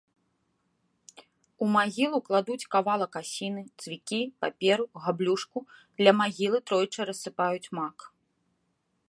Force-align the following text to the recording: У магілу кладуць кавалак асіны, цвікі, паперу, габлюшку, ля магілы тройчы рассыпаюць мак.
У 1.65 1.67
магілу 1.75 2.19
кладуць 2.29 2.69
кавалак 2.75 3.13
асіны, 3.21 3.61
цвікі, 3.83 4.21
паперу, 4.45 4.85
габлюшку, 5.05 5.57
ля 6.05 6.11
магілы 6.25 6.57
тройчы 6.73 6.99
рассыпаюць 7.13 7.71
мак. 7.81 7.97